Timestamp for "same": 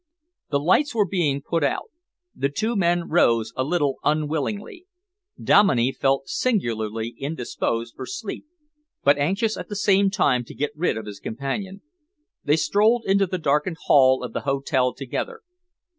9.75-10.09